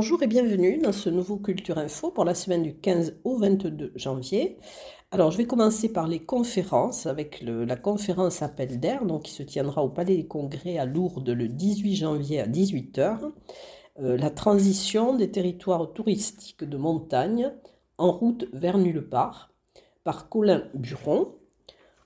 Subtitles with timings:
[0.00, 3.90] Bonjour et bienvenue dans ce nouveau Culture Info pour la semaine du 15 au 22
[3.96, 4.56] janvier.
[5.10, 9.82] Alors, je vais commencer par les conférences avec la conférence Appel d'air, qui se tiendra
[9.82, 13.32] au Palais des Congrès à Lourdes le 18 janvier à 18h.
[13.98, 17.50] Euh, la transition des territoires touristiques de montagne
[17.96, 19.50] en route vers nulle part
[20.04, 21.34] par Colin Buron.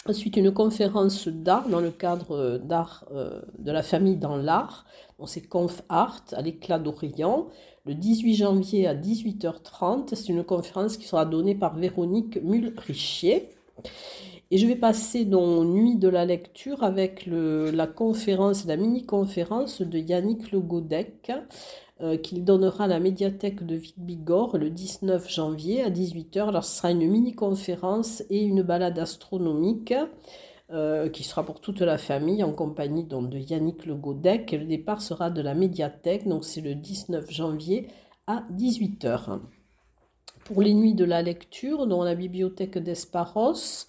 [0.09, 4.87] Ensuite, une conférence d'art dans le cadre d'art euh, de la famille dans l'art.
[5.27, 7.49] C'est Conf Art à l'éclat d'Orient,
[7.87, 10.15] le 18 janvier à 18h30.
[10.15, 13.51] C'est une conférence qui sera donnée par Véronique Mulrichier.
[14.53, 19.99] Et je vais passer dans Nuit de la lecture avec la conférence, la mini-conférence de
[19.99, 21.33] Yannick Le Godec,
[22.01, 26.49] euh, qu'il donnera à la médiathèque de Vic-Bigorre le 19 janvier à 18h.
[26.49, 29.95] Alors, ce sera une mini-conférence et une balade astronomique.
[30.73, 34.51] Euh, qui sera pour toute la famille en compagnie de Yannick Le Godec.
[34.51, 37.87] le départ sera de la médiathèque, donc c'est le 19 janvier
[38.27, 39.39] à 18h.
[40.45, 43.87] Pour les nuits de la lecture, dans la bibliothèque d'Esparos,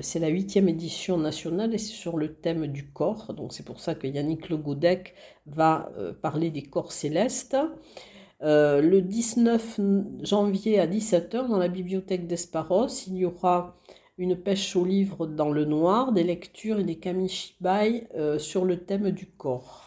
[0.00, 3.32] c'est la huitième édition nationale et c'est sur le thème du corps.
[3.34, 5.14] Donc c'est pour ça que Yannick Le Godec
[5.46, 7.56] va euh, parler des corps célestes.
[8.42, 9.80] Euh, le 19
[10.22, 13.76] janvier à 17h, dans la bibliothèque d'Esparos, il y aura
[14.18, 19.10] une pêche au livre dans le noir, des lectures et des kamishibai sur le thème
[19.10, 19.85] du corps.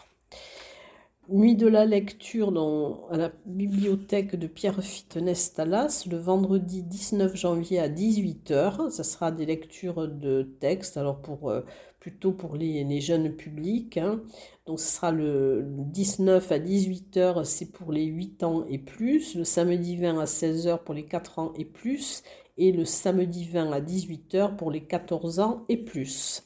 [1.32, 7.78] Nuit de la lecture dans, à la bibliothèque de Pierre-Fitte Nestalas le vendredi 19 janvier
[7.78, 8.90] à 18h.
[8.90, 11.60] Ça sera des lectures de textes, alors pour, euh,
[12.00, 13.96] plutôt pour les, jeunes publics.
[13.96, 14.20] Hein.
[14.66, 19.36] Donc ce sera le 19 à 18h, c'est pour les 8 ans et plus.
[19.36, 22.24] Le samedi 20 à 16h pour les 4 ans et plus.
[22.58, 26.42] Et le samedi 20 à 18h pour les 14 ans et plus.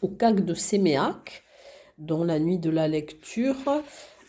[0.00, 1.44] Au CAC de Séméac,
[1.98, 3.56] dont la nuit de la lecture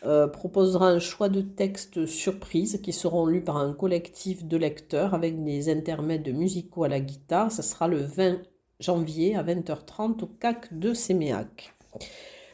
[0.06, 5.14] euh, proposera un choix de textes surprises qui seront lus par un collectif de lecteurs
[5.14, 7.52] avec des intermèdes musicaux à la guitare.
[7.52, 8.42] Ce sera le 20
[8.80, 11.74] janvier à 20h30 au CAC de Séméac.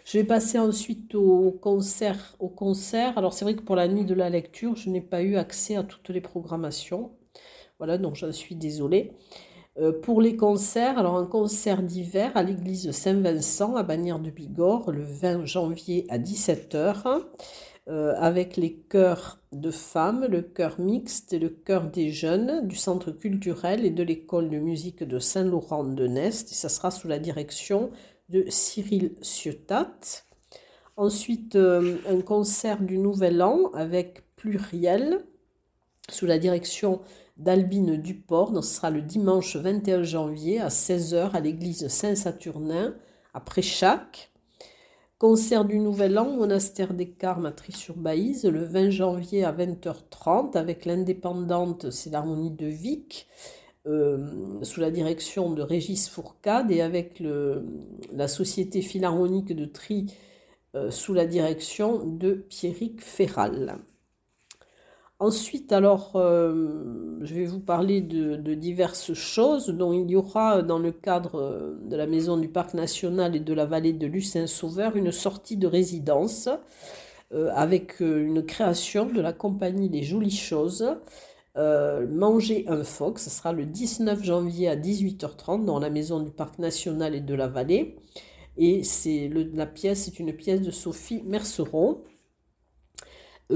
[0.05, 2.35] Je vais passer ensuite au concert.
[2.39, 3.17] Au concert.
[3.17, 5.75] Alors c'est vrai que pour la nuit de la lecture, je n'ai pas eu accès
[5.75, 7.11] à toutes les programmations.
[7.79, 9.13] Voilà, donc j'en suis désolée.
[9.79, 14.91] Euh, pour les concerts, alors un concert d'hiver à l'église Saint-Vincent à Bagnères de Bigorre
[14.91, 17.21] le 20 janvier à 17h
[17.87, 22.75] euh, avec les chœurs de femmes, le chœur mixte et le chœur des jeunes du
[22.75, 27.19] centre culturel et de l'école de musique de Saint-Laurent de Nest ça sera sous la
[27.19, 27.89] direction
[28.27, 30.25] de Cyril Ciotat.
[30.97, 35.23] Ensuite, euh, un concert du Nouvel An avec Pluriel
[36.09, 36.99] sous la direction
[37.39, 38.53] d'Albine Duport.
[38.63, 42.95] ce sera le dimanche 21 janvier à 16h à l'église Saint-Saturnin
[43.33, 44.31] à Préchac.
[45.17, 50.85] Concert du Nouvel An, monastère des Carmes à Tri-sur-Baïse, le 20 janvier à 20h30 avec
[50.85, 53.27] l'indépendante, c'est l'harmonie de Vic,
[53.85, 54.27] euh,
[54.61, 57.21] sous la direction de Régis Fourcade et avec
[58.13, 60.05] la Société Philharmonique de Tri
[60.75, 63.79] euh, sous la direction de Pierrick Ferral.
[65.21, 70.79] Ensuite, alors, euh, je vais vous parler de, diverses choses dont il y aura dans
[70.79, 74.95] le cadre euh, de la maison du parc national et de la vallée de Lucin-Sauveur
[74.95, 76.47] une sortie de résidence
[77.33, 80.85] euh, avec une création de la compagnie Les Jolies Choses.
[81.57, 86.59] manger un phoque, ce sera le 19 janvier à 18h30 dans la maison du parc
[86.59, 87.97] national et de la vallée.
[88.55, 92.03] Et c'est la pièce est une pièce de Sophie Merceron.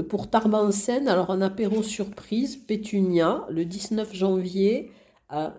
[0.02, 4.90] Pour Tarbansen, alors un apéro surprise, Pétunia, le 19 janvier
[5.28, 5.54] à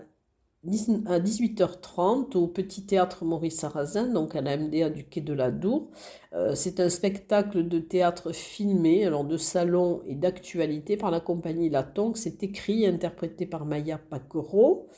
[0.66, 5.90] 18h30 au Petit Théâtre Maurice Sarrazin, donc à la MDA du Quai de la Dour.
[6.34, 11.70] Euh, c'est un spectacle de théâtre filmé, alors de salon et d'actualité par la compagnie
[11.70, 12.18] Latonque.
[12.18, 14.90] C'est écrit et interprété par Maya Paquereau.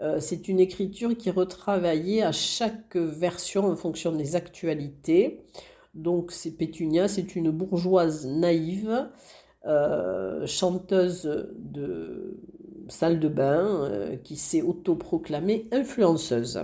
[0.00, 5.44] Euh, c'est une écriture qui est retravaillée à chaque version en fonction des actualités.
[5.94, 9.08] Donc c'est Pétunia, c'est une bourgeoise naïve,
[9.66, 12.38] euh, chanteuse de
[12.88, 16.62] salle de bain, euh, qui s'est autoproclamée influenceuse.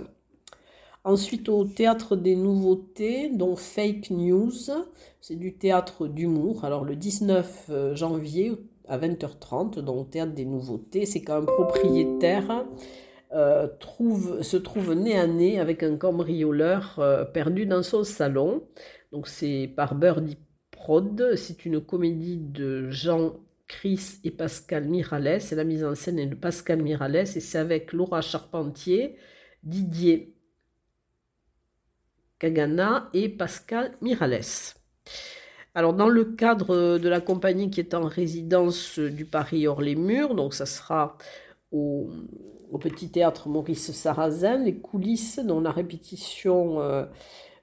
[1.03, 4.51] Ensuite au théâtre des nouveautés, dont Fake News,
[5.21, 6.65] c'est du théâtre d'humour.
[6.65, 8.53] Alors le 19 euh, janvier
[8.87, 12.65] à 20h30, dans le théâtre des nouveautés, c'est quand un propriétaire
[13.29, 18.63] se trouve nez à nez avec un cambrioleur perdu dans son salon.
[19.11, 20.37] Donc c'est par Birdie
[20.73, 21.33] fraude.
[21.35, 23.35] C'est une comédie de Jean
[23.67, 25.39] Chris et Pascal Miralles.
[25.51, 29.17] Et la mise en scène est de Pascal Miralles et c'est avec Laura Charpentier,
[29.63, 30.33] Didier
[32.39, 34.75] Kagana et Pascal Miralles.
[35.73, 39.95] Alors, dans le cadre de la compagnie qui est en résidence du Paris hors les
[39.95, 41.17] murs, donc ça sera
[41.71, 42.09] au,
[42.81, 47.05] Petit Théâtre Maurice Sarrazin, les coulisses, dont la répétition euh,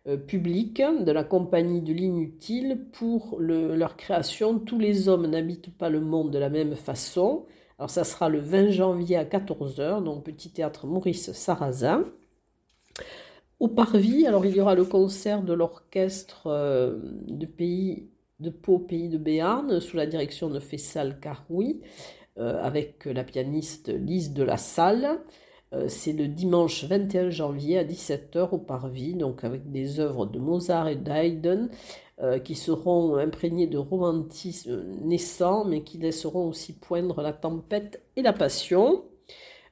[0.06, 4.58] euh, publique de la compagnie de l'inutile pour leur création.
[4.58, 7.46] Tous les hommes n'habitent pas le monde de la même façon.
[7.78, 12.04] Alors, ça sera le 20 janvier à 14h, donc Petit Théâtre Maurice Sarrazin.
[13.60, 18.10] Au Parvis, alors il y aura le concert de l'orchestre euh, de pays
[18.40, 21.80] de Pau, pays de Béarn, sous la direction de Fessal Caroui,
[22.36, 25.18] euh, avec la pianiste Lise de la Salle.
[25.74, 30.38] Euh, c'est le dimanche 21 janvier à 17h au Parvis, donc avec des œuvres de
[30.38, 31.68] Mozart et d'Haydn
[32.44, 38.32] qui seront imprégnées de romantisme naissant, mais qui laisseront aussi poindre la tempête et la
[38.32, 39.02] passion.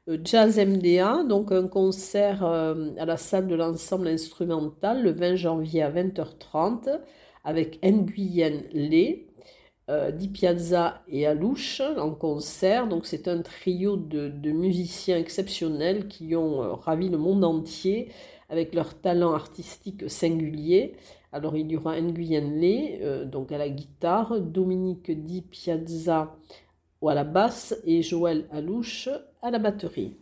[0.08, 5.36] Euh, Jazz MDA, donc un concert euh, à la salle de l'ensemble instrumental le 20
[5.36, 7.00] janvier à 20h30
[7.44, 9.28] avec Nguyen Lé,
[9.90, 12.88] euh, Di Piazza et Alouche en concert.
[12.88, 18.10] Donc c'est un trio de, musiciens exceptionnels qui ont ravi le monde entier
[18.48, 20.94] avec leur talent artistique singulier.
[21.32, 26.36] Alors il y aura Nguyen Lé donc à la guitare, Dominique Di Piazza
[27.08, 29.08] à la basse et Joël Alouche
[29.42, 30.21] à la batterie.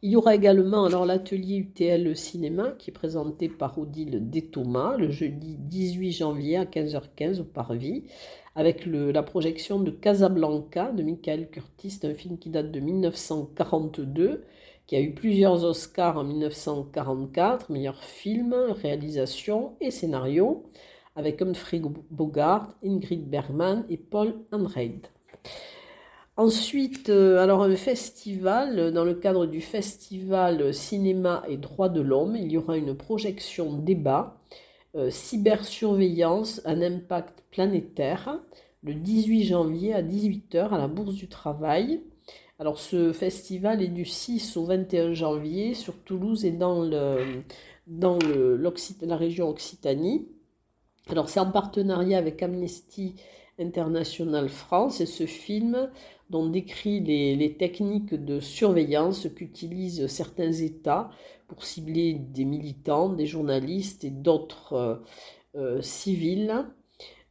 [0.00, 5.10] Il y aura également alors l'atelier UTL Cinéma qui est présenté par Odile Détoma le
[5.10, 8.04] jeudi 18 janvier à 15h15 au Parvis
[8.54, 14.44] avec la projection de Casablanca de Michael Curtis, un film qui date de 1942
[14.86, 20.64] qui a eu plusieurs Oscars en 1944, meilleur film, réalisation et scénario,
[21.14, 25.08] avec Humphrey Bogart, Ingrid Bergman et Paul Anreid.
[26.38, 32.36] Ensuite, euh, alors un festival, dans le cadre du festival Cinéma et Droits de l'Homme,
[32.36, 34.40] il y aura une projection débat,
[34.94, 38.38] euh, cybersurveillance, un impact planétaire,
[38.84, 42.02] le 18 janvier à 18h à la Bourse du Travail.
[42.60, 47.42] Alors ce festival est du 6 au 21 janvier sur Toulouse et dans, le,
[47.88, 48.56] dans le,
[49.02, 50.28] la région Occitanie.
[51.10, 53.16] Alors c'est en partenariat avec Amnesty
[53.58, 55.90] International France et ce film
[56.30, 61.10] dont décrit les, techniques de surveillance qu'utilisent certains États
[61.46, 64.96] pour cibler des militants, des journalistes et d'autres euh,
[65.56, 66.66] euh, civils.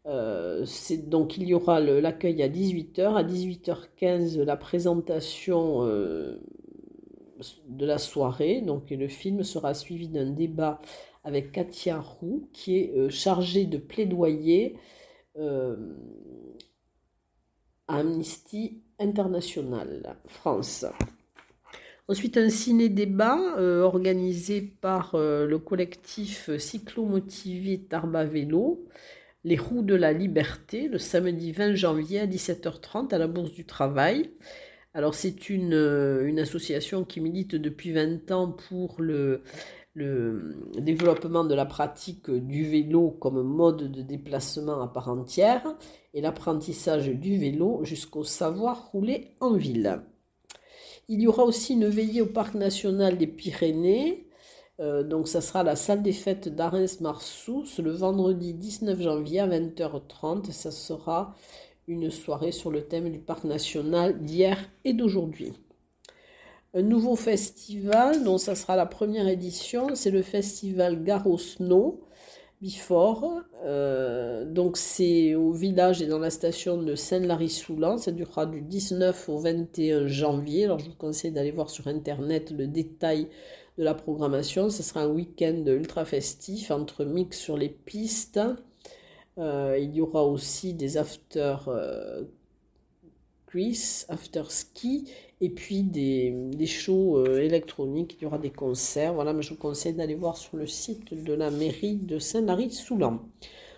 [0.07, 0.65] Euh,
[1.03, 5.85] donc il y aura l'accueil à 18h, à 18h15 la présentation
[7.67, 10.79] de la soirée, donc le film sera suivi d'un débat
[11.23, 14.77] avec Katia Roux qui est chargée de plaidoyer
[17.87, 20.85] Amnesty International France.
[22.09, 28.87] Ensuite, un ciné-débat euh, organisé par euh, le collectif cyclomotivé Tarba Vélo,
[29.43, 33.65] Les Roues de la Liberté, le samedi 20 janvier à 17h30 à la Bourse du
[33.65, 34.31] Travail.
[34.93, 39.43] Alors, c'est une, euh, une association qui milite depuis 20 ans pour le,
[39.97, 45.75] le développement de la pratique du vélo comme mode de déplacement à part entière
[46.13, 50.03] et l'apprentissage du vélo jusqu'au savoir rouler en ville.
[51.07, 54.27] Il y aura aussi une veillée au parc national des Pyrénées.
[54.79, 60.51] Euh, donc ça sera la salle des fêtes d'Arens-Marsous le vendredi 19 janvier à 20h30.
[60.51, 61.33] Ça sera
[61.87, 65.53] une soirée sur le thème du parc national d'hier et d'aujourd'hui
[66.73, 72.01] un nouveau festival, dont ça sera la première édition, c'est le festival Garo Snow
[72.61, 73.43] Before.
[73.65, 77.97] Euh, donc c'est au village et dans la station de Saint-Lary-Soulan.
[77.97, 80.65] Ça durera du 19 au 21 janvier.
[80.65, 83.27] Alors je vous conseille d'aller voir sur internet le détail
[83.77, 84.69] de la programmation.
[84.69, 88.39] Ce sera un week-end ultra festif entre mix sur les pistes.
[89.37, 91.57] Euh, il y aura aussi des after
[93.55, 93.71] euh,
[94.09, 99.13] after ski et puis des, shows euh, électroniques, il y aura des concerts.
[99.13, 103.21] Voilà, je vous conseille d'aller voir sur le site de la mairie de Saint-Lary-Soulan.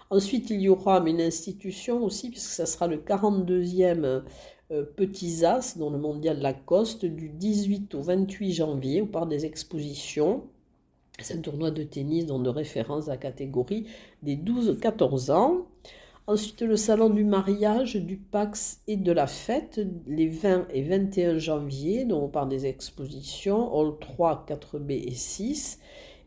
[0.10, 4.24] Ensuite, il y aura une institution aussi, puisque ça sera le 42e
[4.72, 9.46] euh, Petits As dans le mondial Lacoste du 18 au 28 janvier au parc des
[9.46, 10.44] expositions.
[11.20, 13.88] C'est un tournoi de tennis dont de référence à la catégorie
[14.24, 15.68] des 12-14 ans.
[16.30, 21.40] Ensuite, le salon du mariage, du Pax et de la fête, les 20 et 21
[21.40, 25.80] janvier, dont on parle des expositions, Hall 3, 4B et 6.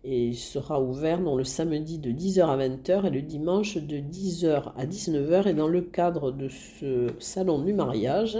[0.02, 4.86] et sera ouvert le samedi de 10h à 20h et le dimanche de 10h à
[4.86, 5.46] 19h.
[5.46, 8.36] Et dans le cadre de ce salon du mariage,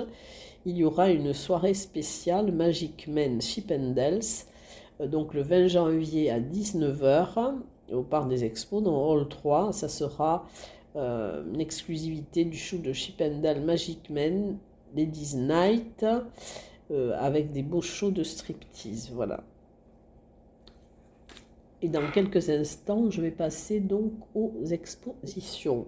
[0.66, 4.18] il y aura une soirée spéciale Magic Men Chippendales,
[5.00, 7.54] euh, donc le 20 janvier à 19h
[7.92, 9.72] au Parc des Expos dans Hall 3.
[9.72, 10.44] Ça sera
[10.96, 14.58] euh, une exclusivité du show de Chippendale Magic Men
[14.94, 16.04] Ladies Night
[16.90, 19.10] euh, avec des beaux shows de striptease.
[19.12, 19.42] Voilà.
[21.80, 25.86] Et dans quelques instants, je vais passer donc aux expositions.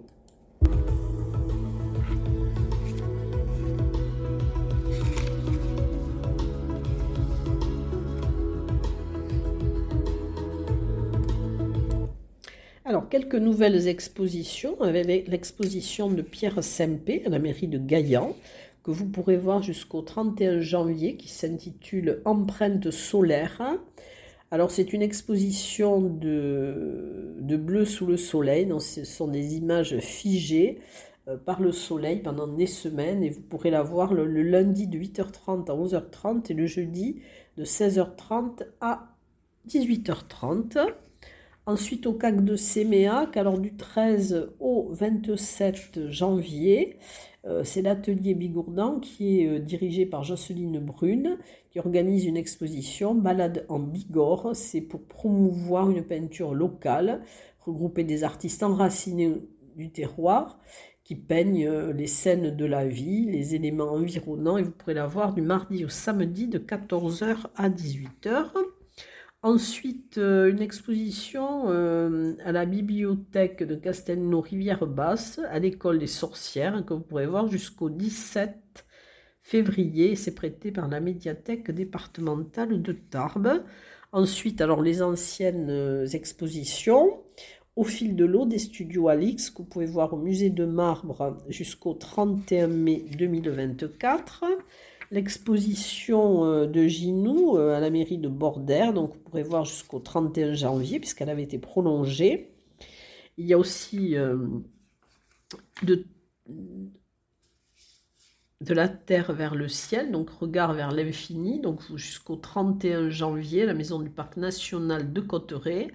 [13.15, 18.35] Quelques nouvelles expositions, avec l'exposition de Pierre Sempé à la mairie de Gaillan,
[18.83, 23.63] que vous pourrez voir jusqu'au 31 janvier, qui s'intitule Empreinte solaire.
[24.51, 30.81] Alors c'est une exposition de, bleu sous le soleil, ce sont des images figées
[31.29, 34.99] euh, par le soleil pendant des semaines et vous pourrez la voir le, lundi de
[34.99, 37.21] 8h30 à 11h30 et le jeudi
[37.59, 39.15] de 16h30 à
[39.69, 40.95] 18h30.
[41.67, 46.99] Ensuite au CAC de Séméac, alors du 13 au 27 janvier,
[47.47, 51.39] euh, c'est l'atelier Bigourdan qui est euh, dirigé par Jocelyne Brune,
[51.71, 54.55] qui organise une exposition Balade en Bigorre.
[54.55, 57.23] C'est pour promouvoir une peinture locale,
[57.61, 59.33] regrouper des artistes enracinés
[59.75, 60.61] du terroir
[61.03, 65.07] qui peignent euh, les scènes de la vie, les éléments environnants, et vous pourrez la
[65.07, 68.53] voir du mardi au samedi de 14h à 18h.
[69.45, 76.07] Ensuite, euh, une exposition euh, à la bibliothèque de Castelnau Rivière Basse, à l'école des
[76.07, 78.87] sorcières, que vous pourrez voir jusqu'au 17
[79.43, 80.17] février.
[80.17, 83.63] C'est prêté par la médiathèque départementale de Tarbes.
[84.13, 87.21] Ensuite, alors les anciennes euh, expositions.
[87.77, 91.37] Au fil de l'eau des studios Alix, que vous pouvez voir au musée de marbre
[91.51, 94.45] jusqu'au 31 mai 2024
[95.15, 98.93] l'exposition euh, de Ginou euh, à la mairie de Bordère.
[98.93, 102.53] Donc vous pourrez voir jusqu'au 31 janvier puisqu'elle avait été prolongée.
[103.39, 104.37] Il y a aussi euh,
[105.85, 106.05] de,
[108.61, 113.75] de la terre vers le ciel, donc regard vers l'infini, donc jusqu'au 31 janvier, la
[113.75, 115.93] maison du parc national de Cotteret,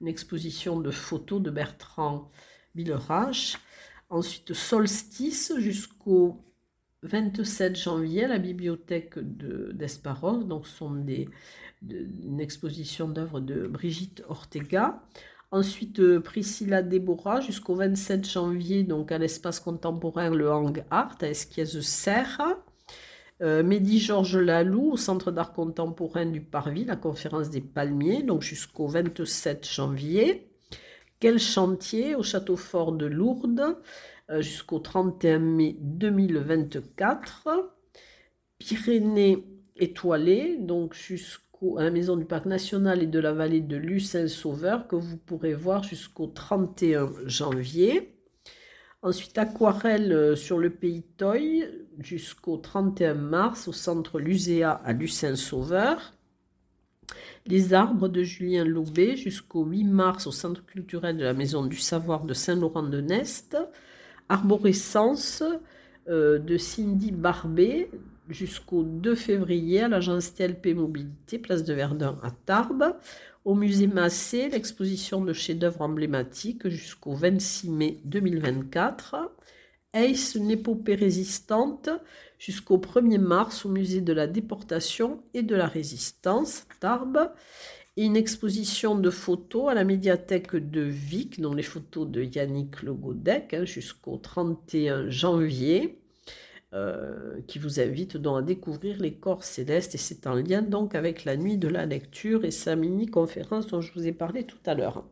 [0.00, 2.32] une exposition de photos de Bertrand
[2.74, 3.58] Billerache.
[4.08, 6.44] Ensuite, solstice jusqu'au
[7.06, 10.44] 27 janvier à la bibliothèque d'Esparos.
[10.44, 11.28] donc, ce sont des,
[11.88, 15.02] une exposition d'œuvres de Brigitte Ortega.
[15.52, 21.28] Ensuite, euh, Priscilla Déborah jusqu'au 27 janvier, donc à l'espace contemporain Le Hang Art à
[21.28, 22.42] Esquies-Serre.
[23.42, 28.42] Euh, Mehdi Georges Lalou au Centre d'art contemporain du Parvis, la conférence des palmiers, donc
[28.42, 30.50] jusqu'au 27 janvier.
[31.20, 33.78] Quel chantier au château fort de Lourdes.
[34.28, 37.48] Euh, jusqu'au 31 mai 2024.
[38.58, 39.44] Pyrénées
[39.76, 41.44] étoilées, donc jusqu'à
[41.76, 45.84] la maison du parc national et de la vallée de Lucin-Sauveur, que vous pourrez voir
[45.84, 48.18] jusqu'au 31 janvier.
[49.00, 51.64] Ensuite, aquarelle euh, sur le pays Toy
[52.00, 56.14] jusqu'au 31 mars au centre Luséa à Lucin-Sauveur.
[57.46, 61.76] Les arbres de Julien Lobé jusqu'au 8 mars au centre culturel de la Maison du
[61.76, 63.56] Savoir de Saint-Laurent-de-Nest.
[64.28, 65.42] Arborescence
[66.08, 67.90] euh, de Cindy Barbet
[68.28, 72.96] jusqu'au 2 février à l'agence TLP Mobilité, place de Verdun à Tarbes.
[73.44, 79.30] Au musée Massé, l'exposition de chefs-d'œuvre emblématiques jusqu'au 26 mai 2024.
[79.92, 81.88] Ace, une épopée résistante
[82.38, 87.30] jusqu'au 1er mars au musée de la déportation et de la résistance, Tarbes
[87.96, 92.92] une exposition de photos à la médiathèque de Vic, dont les photos de Yannick Le
[92.92, 95.98] Godec, hein, jusqu'au 31 janvier,
[96.74, 99.94] euh, qui vous invite donc à découvrir les corps célestes.
[99.94, 103.80] Et c'est en lien donc avec la nuit de la lecture et sa mini-conférence dont
[103.80, 105.04] je vous ai parlé tout à l'heure.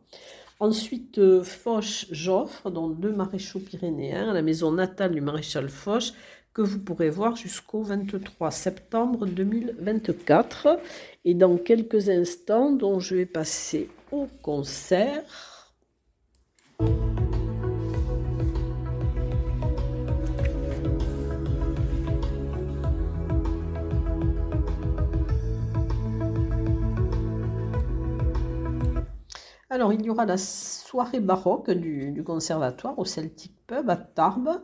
[0.59, 6.13] Ensuite, euh, Foch Joffre, dont deux maréchaux pyrénéens, à la maison natale du maréchal Foch,
[6.55, 10.79] que vous pourrez voir jusqu'au 23 septembre 2024.
[11.25, 15.21] Et dans quelques instants, dont je vais passer au concert.
[29.69, 34.61] Alors, il y aura la soirée baroque du, du conservatoire au Celtic Pub à Tarbes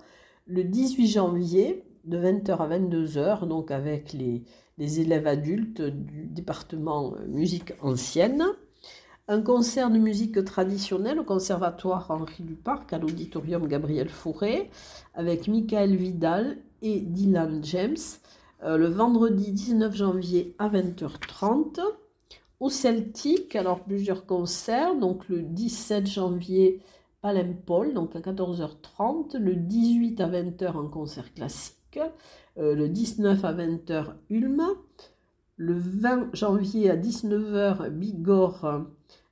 [0.48, 4.44] le 18 janvier de 20h à 22h, donc avec les,
[4.78, 8.46] élèves adultes du département musique ancienne.
[9.28, 14.72] Un concert de musique traditionnelle au Conservatoire Henri Duparc à l'Auditorium Gabriel Fauré
[15.14, 17.96] avec Michael Vidal et Dylan James
[18.64, 21.80] euh, le vendredi 19 janvier à 20h30.
[22.60, 26.80] Au Celtic, alors plusieurs concerts, donc le 17 janvier
[27.22, 32.00] Palempol, donc à 14h30, le 18 à 20h en concert classique,
[32.58, 34.64] euh, le 19 à 20h Ulm,
[35.58, 38.86] le 20 janvier à 19h Bigorre,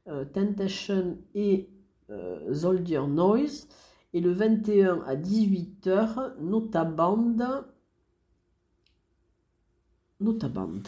[0.07, 1.69] euh, Temptation et
[2.11, 3.67] euh, Zoldier Noise,
[4.13, 7.65] et le 21 à 18h Notaband,
[10.19, 10.83] Notaband.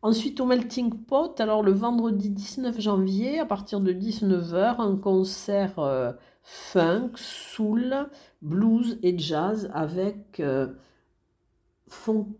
[0.00, 5.80] Ensuite, au Melting Pot, alors le vendredi 19 janvier, à partir de 19h, un concert
[5.80, 6.12] euh,
[6.44, 8.08] funk, soul,
[8.40, 10.68] blues et jazz avec euh,
[11.88, 12.36] Foncaphonie.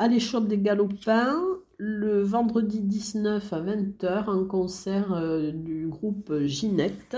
[0.00, 1.40] À l'échoppe des Galopins,
[1.76, 7.16] le vendredi 19 à 20h, un concert euh, du groupe Ginette.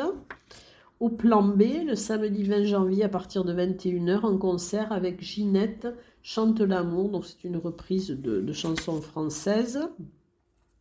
[1.00, 5.88] Au plan B, le samedi 20 janvier à partir de 21h, un concert avec Ginette
[6.23, 9.81] Chante l'amour, donc c'est une reprise de, chansons françaises.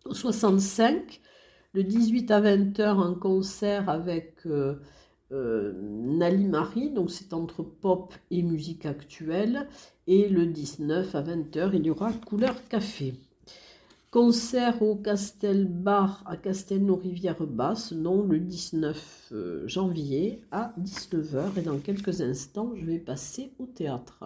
[0.06, 1.20] Au 65,
[1.74, 4.76] le 18 à 20h, un concert avec euh,
[5.32, 9.68] euh, Nali Marie, donc c'est entre pop et musique actuelle.
[10.06, 13.16] Et le 19 à 20h, il y aura Couleur Café.
[14.12, 21.58] Concert au Castel Bar à Castelnau-Rivière-Basse, non, le 19 euh, janvier à 19h.
[21.58, 24.26] Et dans quelques instants, je vais passer au théâtre.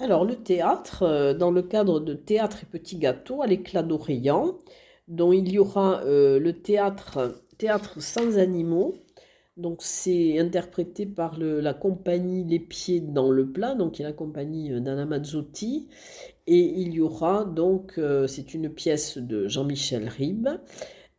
[0.00, 4.56] Alors le théâtre, euh, dans le cadre de Théâtre et Petits Gâteaux à l'éclat d'Orient,
[5.08, 7.36] dont il y aura euh, le Théâtre
[7.98, 8.94] sans animaux.
[9.60, 14.12] Donc c'est interprété par la compagnie Les Pieds dans le plat, donc qui est la
[14.12, 15.88] compagnie euh, d'Anna Mazzotti.
[16.46, 20.48] Et il y aura donc, euh, c'est une pièce de Jean-Michel Ribes.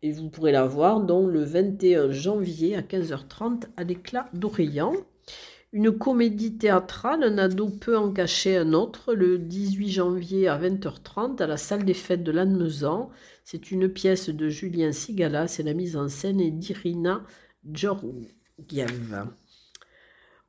[0.01, 4.93] Et vous pourrez la voir donc le 21 janvier à 15h30 à l'éclat d'Orient.
[5.73, 11.41] Une comédie théâtrale, un ado peut en cacher un autre, le 18 janvier à 20h30
[11.41, 13.09] à la salle des fêtes de Lannemezan.
[13.45, 17.23] C'est une pièce de Julien Sigala, c'est la mise en scène d'Irina
[17.69, 19.27] Georgiev.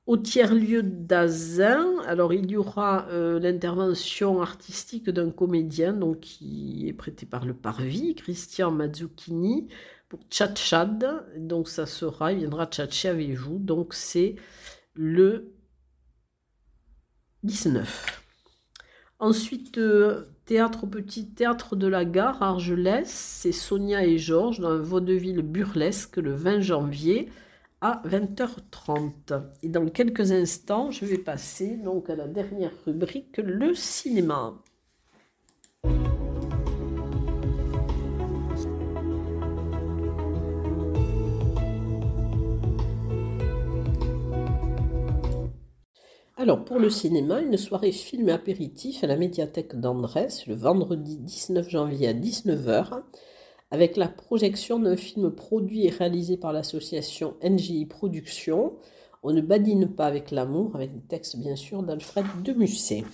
[0.07, 6.93] Au tiers-lieu d'Azin, alors il y aura euh, l'intervention artistique d'un comédien donc, qui est
[6.93, 9.69] prêté par le Parvis, Christian Mazzucchini,
[10.09, 11.25] pour Tchatchad.
[11.39, 13.59] Donc ça sera, il viendra tchatcher avec vous.
[13.59, 14.35] Donc c'est
[14.95, 15.55] le
[17.45, 18.23] 19.
[19.21, 24.79] Ensuite, euh, théâtre petit théâtre de la gare, Argelès, c'est Sonia et Georges dans un
[24.79, 27.29] vaudeville burlesque le 20 janvier
[27.81, 29.43] à 20h30.
[29.63, 34.55] Et dans quelques instants, je vais passer donc à la dernière rubrique, le cinéma.
[46.43, 51.17] Alors, pour le cinéma, une soirée film et apéritif à la médiathèque d'Andrès le vendredi
[51.19, 53.01] 19 janvier à 19h,
[53.71, 58.73] avec la projection d'un film produit et réalisé par l'association NGI Productions.
[59.23, 63.05] On ne badine pas avec l'amour, avec des textes bien sûr d'Alfred de Musset.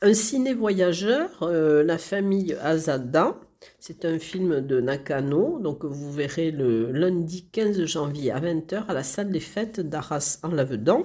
[0.00, 3.38] Un ciné-voyageur, euh, La famille Azada,
[3.78, 8.94] c'est un film de Nakano, donc vous verrez le lundi 15 janvier à 20h à
[8.94, 11.02] la salle des fêtes d'Arras en Lavedan.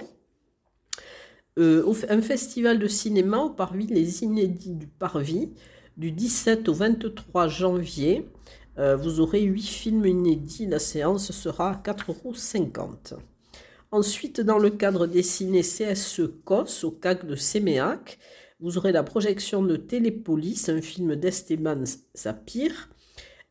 [1.56, 5.52] Euh, un festival de cinéma au Parvis, les Inédits du Parvis,
[5.96, 8.28] du 17 au 23 janvier.
[8.78, 10.66] Euh, vous aurez 8 films inédits.
[10.66, 13.22] La séance sera à 4,50 euros.
[13.92, 18.18] Ensuite, dans le cadre des ciné CSE COS au CAC de Séméac,
[18.58, 22.88] vous aurez la projection de Télépolis, un film d'Esteban Sapir,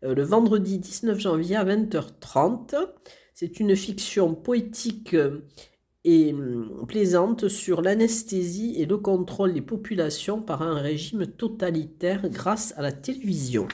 [0.04, 2.76] euh, le vendredi 19 janvier à 20h30.
[3.34, 5.16] C'est une fiction poétique
[6.06, 12.74] et hum, plaisante sur l'anesthésie et le contrôle des populations par un régime totalitaire grâce
[12.78, 13.68] à la télévision.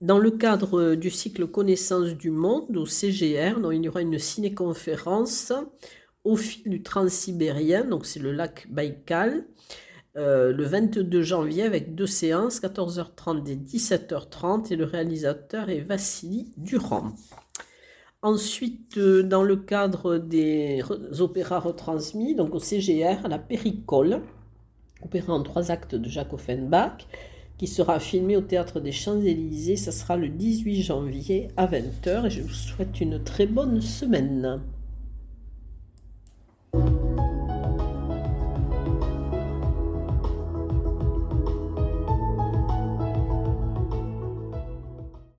[0.00, 5.52] Dans le cadre du cycle Connaissance du monde au CGR, il y aura une ciné-conférence
[6.24, 9.46] au fil du transsibérien, donc c'est le lac Baïkal,
[10.16, 16.52] euh, le 22 janvier avec deux séances, 14h30 et 17h30, et le réalisateur est Vassili
[16.56, 17.12] Durand.
[18.24, 20.82] Ensuite, euh, dans le cadre des
[21.20, 24.22] opéras retransmis, donc au CGR, à la Péricole,
[25.04, 27.06] opéra en trois actes de Jacques Offenbach,
[27.58, 29.76] qui sera filmé au Théâtre des Champs-Élysées.
[29.76, 34.62] Ça sera le 18 janvier à 20h et je vous souhaite une très bonne semaine.